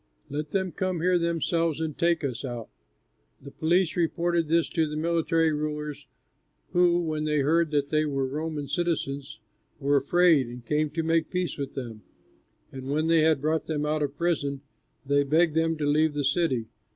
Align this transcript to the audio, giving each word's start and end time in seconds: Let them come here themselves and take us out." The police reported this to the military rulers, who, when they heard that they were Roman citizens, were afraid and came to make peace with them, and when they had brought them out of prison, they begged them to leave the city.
Let 0.31 0.49
them 0.49 0.71
come 0.71 1.01
here 1.01 1.19
themselves 1.19 1.79
and 1.79 1.95
take 1.95 2.23
us 2.23 2.43
out." 2.43 2.69
The 3.39 3.51
police 3.51 3.95
reported 3.95 4.47
this 4.47 4.67
to 4.69 4.89
the 4.89 4.95
military 4.97 5.53
rulers, 5.53 6.07
who, 6.71 7.03
when 7.03 7.25
they 7.25 7.41
heard 7.41 7.69
that 7.69 7.91
they 7.91 8.05
were 8.05 8.25
Roman 8.25 8.67
citizens, 8.67 9.39
were 9.79 9.97
afraid 9.97 10.47
and 10.47 10.65
came 10.65 10.89
to 10.89 11.03
make 11.03 11.29
peace 11.29 11.55
with 11.55 11.75
them, 11.75 12.01
and 12.71 12.87
when 12.89 13.05
they 13.05 13.21
had 13.21 13.41
brought 13.41 13.67
them 13.67 13.85
out 13.85 14.01
of 14.01 14.17
prison, 14.17 14.61
they 15.05 15.21
begged 15.23 15.53
them 15.53 15.77
to 15.77 15.85
leave 15.85 16.15
the 16.15 16.23
city. 16.23 16.65